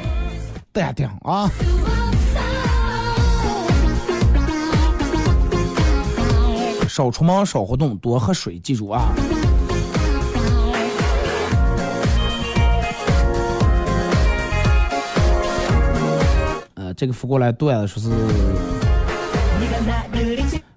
[0.72, 1.50] 淡定啊。
[6.88, 9.08] 少出门，少活动，多喝水，记住啊。
[16.74, 18.10] 呃，这个发过来段子说是，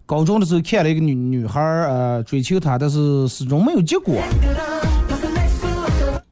[0.06, 4.16] 高中的时候看了一个女女孩儿，呃，追求他，但是始终没有结果，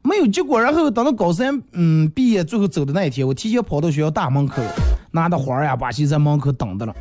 [0.03, 0.61] 没有结果。
[0.61, 4.61] 然后等到高三，嗯，毕业最后走的那一天，我提前跑到学校大门口，
[5.11, 6.93] 拿着花儿呀，把戏在门口等着了。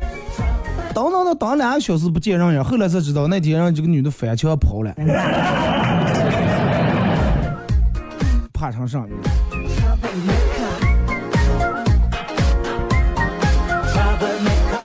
[0.93, 4.93] 等等等等两个小时不见人影，后来才知道那天让这个女的翻墙跑了，
[8.53, 9.03] 怕成啥？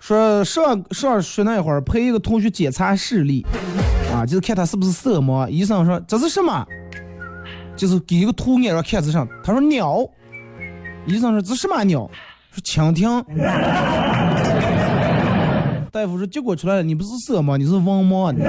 [0.00, 3.44] 说上上学那会儿陪一个同学检查视力，
[4.10, 5.46] 啊，就是看他是不是色盲。
[5.46, 6.66] 医生说这是什么？
[7.78, 10.06] 就是给一个图案让看子上，他说鸟。
[11.06, 12.10] 医生说这什么鸟？
[12.50, 13.24] 说蜻蜓。
[15.90, 18.36] 大夫说结果出来了，你不是色盲，你是文盲。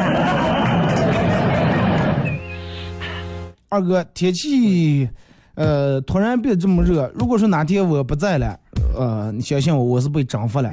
[3.69, 5.07] 二哥，天气，
[5.53, 8.59] 呃，突然变这么热，如果说哪天我不在了，
[8.97, 10.69] 呃，你相信我，我是被征服了。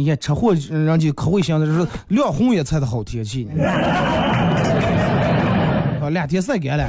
[0.00, 3.46] 你看车祸，人家可会想的是亮红叶才的好天气。
[6.00, 6.88] 啊，两天晒干了。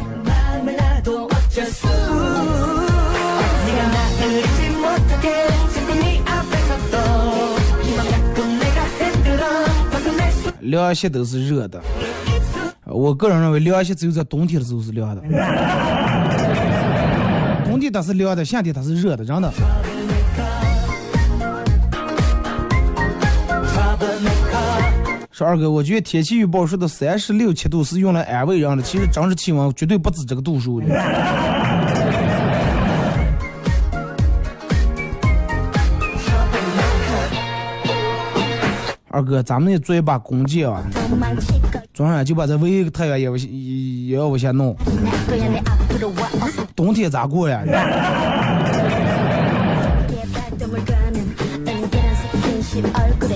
[10.61, 11.81] 凉鞋都是热的，
[12.85, 15.21] 我个人认为凉鞋只有在冬天的时候是凉的，
[17.65, 19.51] 冬天它是凉的，夏天它是热的，真的。
[25.31, 30.87] 说二哥，我觉得天气预报说的三十六七度是用来安慰人的，其实真实气温绝对不止这个度数的。
[39.07, 40.83] 二哥，咱们也做一把弓箭啊！
[41.93, 44.75] 昨晚就把这唯一一个太阳也往也要往下弄。
[46.75, 47.63] 冬天咋过呀？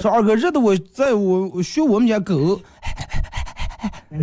[0.02, 2.60] 说二哥，热的我在我我学我们家狗，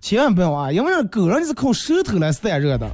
[0.00, 0.72] 千万不要啊！
[0.72, 2.90] 因为狗人是靠舌头来散热的。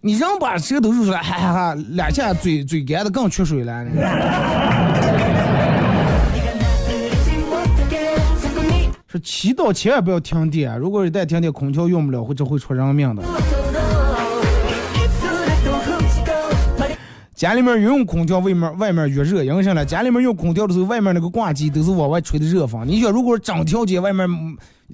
[0.00, 3.86] 你人把舌头露出来，哈哈哈，两下嘴嘴干的更缺水了。
[9.06, 13.22] 说祈祷千万不要停电，如果一旦停电，空调用不了，或者会出人命的。
[17.42, 19.84] 家里面用空调，外面外面越热，因为啥呢？
[19.84, 22.86] 家里面用空调的时候，外面那个挂机都是往外吹的热风。
[22.86, 24.28] 你想，如果整条街外面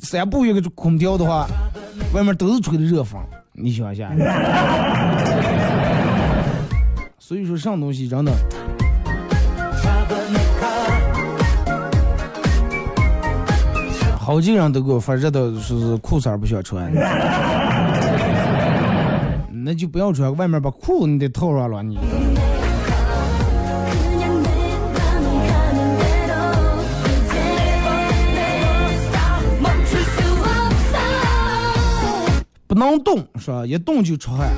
[0.00, 1.46] 三部一个空调的话，
[2.14, 3.20] 外面都是吹的热风。
[3.52, 4.10] 你想一下，
[7.18, 8.32] 所以说上东西真的，
[14.18, 16.90] 好几个人都给我发热的，说是裤衩不想穿，
[19.52, 21.98] 那就不要穿，外面把裤你得套上了你。
[32.78, 34.50] 能动，说一动就出汗。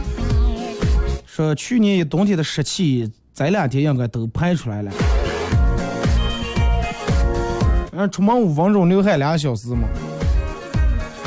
[1.24, 4.92] 说去年一冬天的湿气，这两天应该都排出来了。
[7.92, 9.88] 嗯，出门五分钟流汗两小时嘛。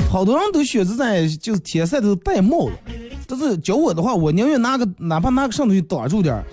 [0.08, 2.74] 好多人都选择在就是天晒都戴帽子，
[3.28, 6.44] 但是教我的话，我宁愿拿个哪怕拿个什么东西挡住点儿，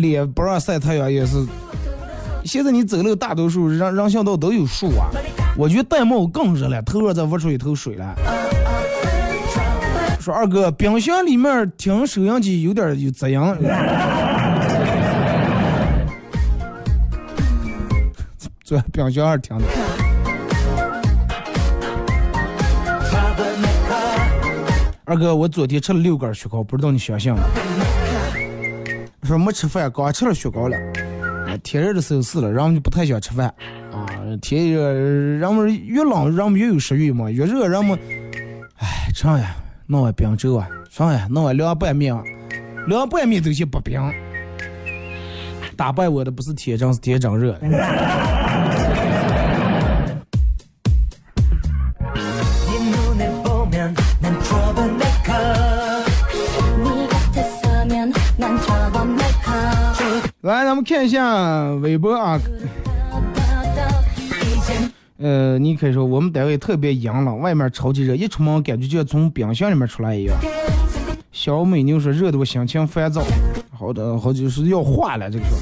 [0.00, 1.36] 脸不让晒太阳也是。
[2.44, 5.10] 现在你走路大多数人人行道都有树啊，
[5.58, 8.14] 我觉得戴帽更热了，头上再捂出一头水来。
[10.28, 13.40] 说二哥，冰箱里面听收音机有点有杂音。
[18.62, 19.64] 坐冰箱上听的。
[25.06, 27.40] 二哥，我昨天吃了六根雪糕，不知道你相信吗？
[29.22, 30.76] 说没吃饭，刚吃了雪糕了。
[31.62, 33.46] 天热的时候是了，人们就不太想吃饭
[33.90, 34.04] 啊。
[34.42, 37.98] 天热，人们越冷，人们越有食欲嘛；越热，人们，
[38.76, 39.56] 哎，这样呀。
[39.90, 42.14] 弄碗冰粥啊，算了，弄碗凉拌面，
[42.86, 43.98] 凉拌面都行不冰。
[45.76, 47.68] 打败我的不是铁掌，是铁掌热的。
[60.42, 62.38] 来，咱们看一下微博啊。
[65.20, 70.36] 呃，你可以说我们单位特别阴冷，外面超级热，一出门感觉就像从冰箱里面出来一样。
[71.32, 73.24] 小美妞说热的我心情烦躁，
[73.76, 75.58] 好的好就是要化了，这个说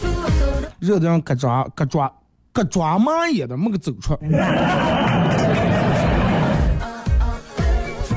[0.78, 2.12] 热的让咯抓咯抓
[2.52, 4.14] 咯抓蚂蚁的没个走出。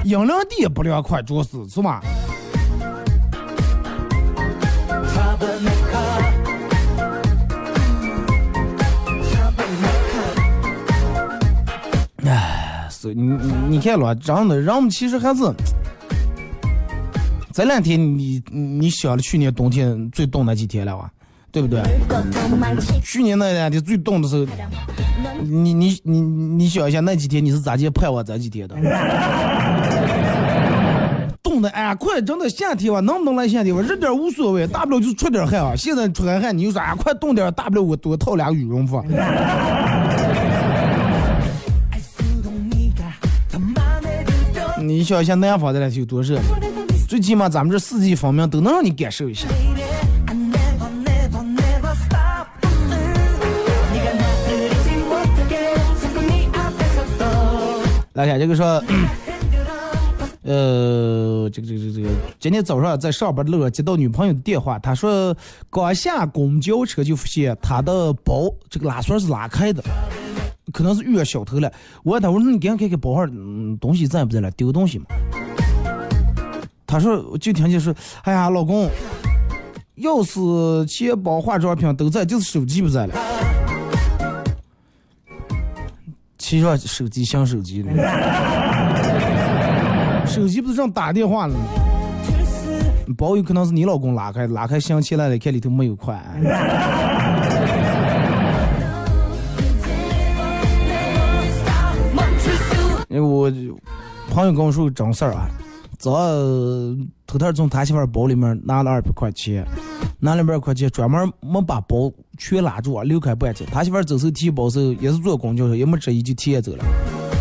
[0.03, 2.01] 阴凉地也不凉快，主要是是吧？
[13.03, 15.41] 你你你看了，真的，人们其实还是
[17.53, 21.11] 这两天你你想了去年冬天最冻那几天了吧？
[21.51, 21.81] 对不对？
[23.03, 24.45] 去年那两天最冻的时候，
[25.43, 28.75] 你你你你想一下那几天你是咋接盼望这几天的？
[31.41, 33.81] 冻的哎快，真的夏天吧，能不能来夏天吧？
[33.81, 35.75] 热点无所谓，大不了就出点汗啊。
[35.75, 39.03] 现在出点汗，你就说啊快冻点，大不了我多套俩羽绒服。
[44.89, 46.39] 你想一下南方这两天有多热？
[47.07, 49.47] 最起码咱们这四季分明，都能让你感受一下。
[58.13, 58.83] 来看这个说，
[60.41, 62.09] 呃，这个这个这个这个，
[62.39, 65.37] 今天早上在上班路上接到女朋友的电话，她说
[65.69, 69.83] 刚下公交车就发现她的包这个拉锁是拉开的，
[70.71, 71.71] 可能是遇到小偷了。
[72.03, 75.05] 我问他，我说那你赶紧看看包上嗯东西在不在了，丢东西吗？
[76.85, 77.93] 他说我就听见说，
[78.23, 78.89] 哎呀，老公，
[79.97, 83.13] 钥匙、钱包、化妆品都在，就是手机不在了。
[86.37, 87.91] 其实手机像手机呢，
[90.25, 91.61] 手机不是正打电话呢吗？
[93.17, 96.23] 包有可能是你老公拉开，拉开想起来了，看里头没有款。
[103.17, 103.51] 我
[104.29, 105.49] 朋友跟我说个真事儿啊，
[105.97, 109.65] 早上偷偷从他媳妇儿包里面拿了二百块钱，
[110.19, 113.65] 拿了二百块钱专门没把包全拉住啊，留开半截。
[113.71, 116.85] 他媳妇儿走时候提包时候也是坐公交车，也没注意就提走了。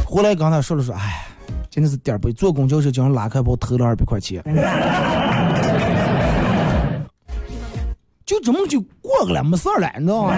[0.06, 1.26] 后来跟他说了说，哎，
[1.68, 4.42] 真的是点儿背，坐公交车竟然拉开包偷了二百块钱，
[8.24, 10.32] 就这么就过去了，没事儿了，你知道吗？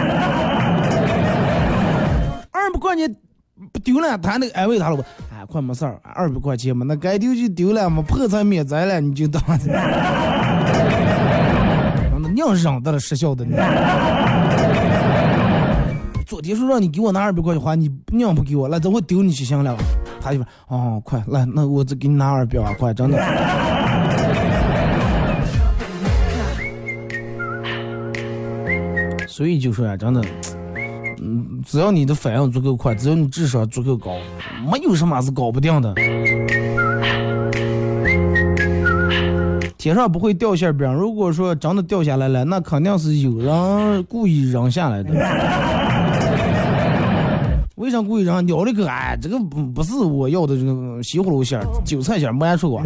[2.50, 3.14] 二百块钱
[3.72, 5.02] 不丢了，他那个安慰他了不？
[5.32, 9.40] 哎，快没事儿，二百块钱嘛，那该丢就丢了嘛，破财免灾了，你就当。
[12.22, 13.56] 那娘嚷的了，失效的呢。
[16.26, 19.76] 昨天说让你给我拿二百块钱花，你娘不给我，那等会丢你去行了？
[20.20, 23.18] 他就说哦，快来，那我再给你拿二百万块，真的。
[29.26, 30.22] 所以就说呀，真的，
[31.22, 34.12] 嗯，只要你的反应足够快，只要你智商足够高，
[34.72, 35.92] 没有什么是搞不定的。
[39.76, 45.10] 天上不会掉馅饼，如果说真的掉下来了，那肯定是有人故意扔下来的。
[47.76, 48.48] 为啥故意扔？
[48.48, 52.82] 咬了个，哎，这个不不是我要的这个西葫芦馅、韭菜馅，没人说过。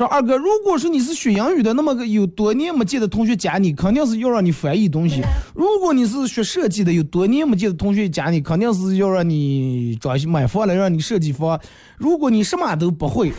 [0.00, 5.20] 说二哥，如果说你是学英语的，那么个有多年没见的同学加你，肯定是要让你翻译东西；
[5.54, 11.54] 如果你是学设计的，有多年没见的同学加你，肯定是要让你装修买房了，让你设计房；
[11.98, 13.30] 如果你什么都不会，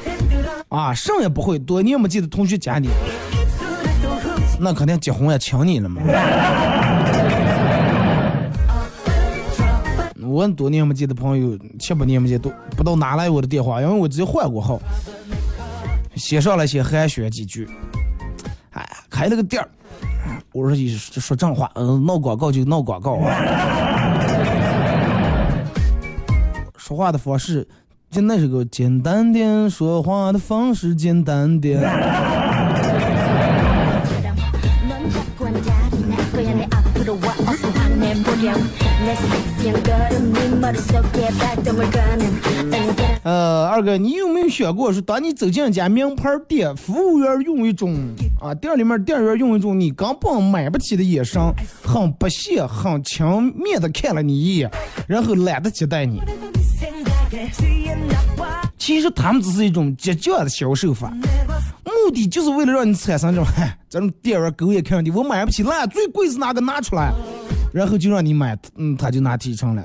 [0.70, 2.90] 啊，什么也不会，多年没见的同学加你，
[4.60, 6.00] 那肯定结婚也请你了嘛。
[10.24, 14.80] 我多年没见的朋友，七八年没见都不知道哪来我的电话，因为我直接换过号。
[16.16, 17.70] 写上来先寒暄几句，
[18.72, 19.70] 哎，开了个店儿，
[20.52, 23.32] 我说一说正话，嗯，闹广告就闹广告啊，
[26.78, 27.68] 说话的方式
[28.10, 31.82] 就那是个简单点，说话的方式简单点。
[43.24, 47.96] 呃，二哥，你有没有想过，说当你走进一家名牌店，服务员用一种
[48.40, 51.42] 啊，店里面店员用一种你根本买不起的眼神，
[51.84, 54.70] 很不屑、很轻蔑的看了你一眼，
[55.08, 56.22] 然后懒得接待你。
[58.78, 61.12] 其实他们只是一种激将的销售法，
[61.86, 67.12] 目的就是为了让你产生这种，嗨，这种店员狗眼看上你，我买不起，那最贵是哪个拿出来，
[67.72, 69.84] 然后就让你买，嗯，他就拿提成了。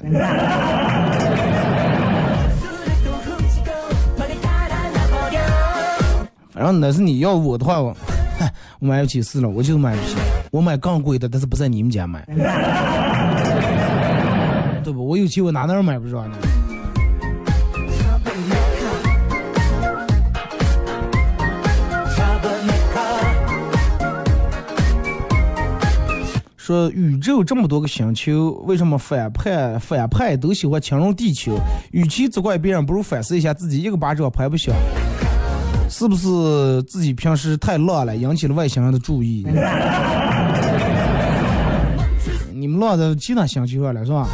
[6.53, 7.95] 反正那是你要我的话，我
[8.81, 10.17] 我买不起四了，我就买不起，
[10.51, 12.25] 我买更贵的，但是不在你们家买，
[14.83, 15.07] 对不？
[15.07, 16.37] 我有钱我哪哪买不着呢？
[26.67, 31.57] 说宇宙这么多个星球，为什么反派反派都喜欢侵入地球？
[31.93, 34.75] 与其责怪别人，不如反思一下自己，一个巴掌拍不响。
[35.89, 39.47] 是不是自己平时太浪了，引起了外星人的注意？
[42.53, 44.27] 你们浪的其他星球上了是吧？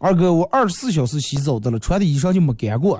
[0.00, 2.98] 二哥，我二十四小时洗澡的了，穿的衣裳就没干过。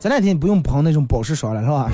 [0.00, 1.90] 这两天不用喷那种保湿霜了是吧？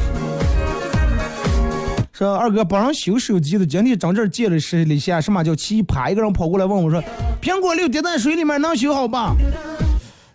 [2.13, 6.13] 说二哥帮人修手机的，今天张这借了十里下，什么叫奇葩？
[6.13, 7.03] 一个人跑过来问我说
[7.43, 9.35] ：“苹果六跌在水里面能修好吧？”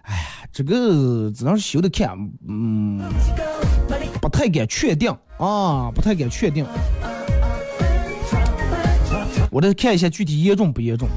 [0.04, 0.20] 哎呀，
[0.52, 2.10] 这个只能修的看，
[2.48, 3.00] 嗯，
[4.20, 6.66] 不太敢确定啊，不太敢确定。
[9.52, 11.08] 我得看一下具体严重不严重。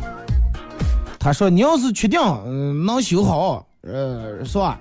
[1.19, 4.79] 他说：“你要是确定，嗯，能修好，呃，是吧？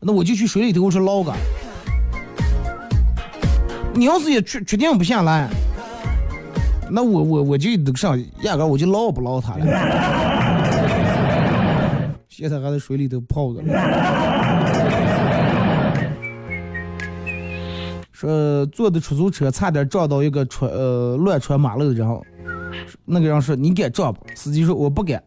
[0.00, 1.32] 那我就去水里头我去捞个。
[3.92, 5.48] 你要是也确确定不下来，
[6.90, 9.66] 那我我我就得上，压根我就捞不捞他了。
[12.28, 13.60] 现在还在水里头泡着。
[18.12, 22.06] 说坐的出租车差点撞到一个穿呃乱穿马路的人，
[23.04, 24.20] 那个人说你敢撞不？
[24.34, 25.22] 司机说我不敢，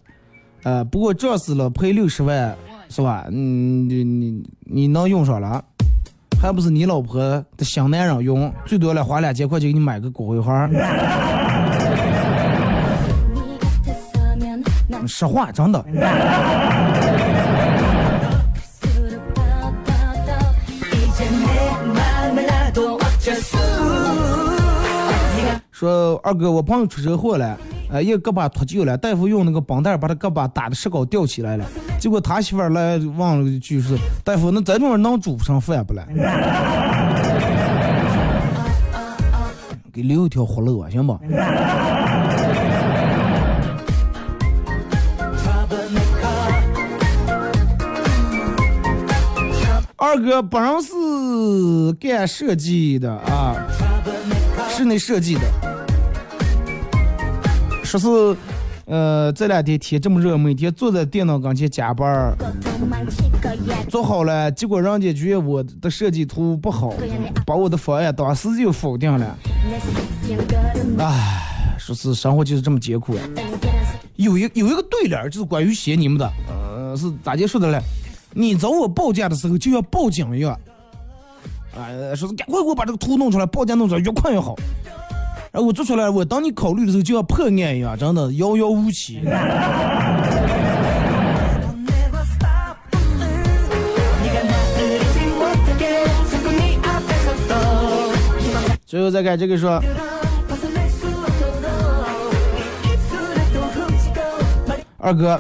[0.64, 2.56] 呃不过撞死了赔六十万
[2.96, 3.26] 是吧？
[3.32, 5.66] 嗯你你你能用上了，
[6.40, 7.20] 还不是你老婆
[7.58, 10.52] 的新男人用，最多了花两千块钱给你买个骨灰盒。
[15.08, 15.84] 实话，真的。
[25.72, 27.58] 说二哥，我朋友出车祸了，
[27.94, 31.66] 呃，一个胳膊脱臼了，大夫用那个绷带把他胳膊打的石膏吊起来了，
[32.00, 36.04] 结果他媳妇儿来问了一句是，大夫，那咱这能煮不成饭不了？
[39.94, 41.14] 给留一条活路啊，行不？
[49.98, 53.56] 二哥本人是干设计的啊，
[54.68, 55.42] 室内设计的。
[57.98, 58.38] 说是，
[58.86, 62.36] 呃，这两天天这么热，每天坐在电脑跟前加班儿，
[63.90, 66.94] 做好了，结果人家觉得我的设计图不好，
[67.46, 69.38] 把我的方案当时就否定了。
[70.98, 73.22] 唉，说是生活就是这么艰苦呀。
[74.16, 77.80] 有一有一个对联就是关于写你们的，呃，是咋结束的嘞？
[78.34, 80.60] 你找我报价的时候就要报警一样，
[81.76, 81.86] 啊，
[82.16, 84.56] 说是赶快给我把这个图弄出来，报价弄出来，越快越好。
[85.54, 89.20] 然后我做出来，我当你考虑的时候就要破案一样，真的遥遥无期。
[98.84, 99.80] 最后再看这个说，
[104.98, 105.40] 二哥，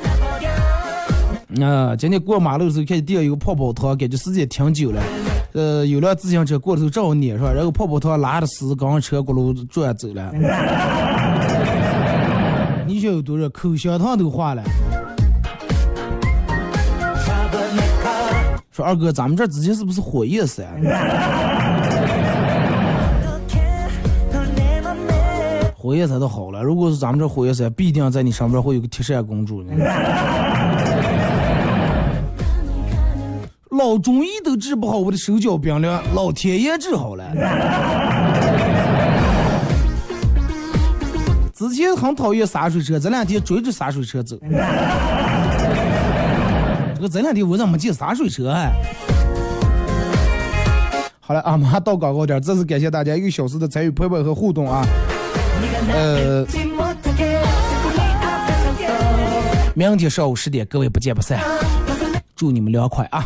[1.59, 5.01] 啊、今天过马路的时候看见地上有个泡泡糖，感觉时间挺久了。
[5.53, 10.31] 呃，有辆自行车过的时候正好撵上，然后泡泡糖拉着丝刚车轱辘转走了。
[12.87, 14.63] 你想有多热，口香糖都化了。
[18.71, 20.65] 说二哥，咱们这之前是不是火焰山？
[25.75, 29.71] 火焰山都好了，如果是咱们这火焰山，必定在你上边会有个铁扇公主呢。
[33.73, 37.25] 老中医都治不好我的手脚冰凉，老天爷治好了。
[41.55, 44.37] 之前很讨厌洒水车，这两天追着洒水车走。
[46.95, 48.69] 这个这两天我咋没见洒水车啊？
[51.19, 54.85] 好了，啊，马上到广告点，再次感谢大家一个小时的参与陪伴和互动啊。
[55.91, 56.45] 呃，
[59.73, 61.39] 明天上午十点，各位不见不散。
[62.35, 63.23] 祝你们凉快啊！